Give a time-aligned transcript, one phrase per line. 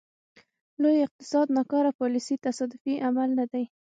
[0.81, 3.63] لوی اقتصاد ناکاره پالیسۍ تصادفي عمل نه دی.